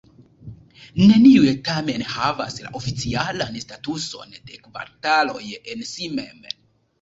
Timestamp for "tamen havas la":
1.67-2.71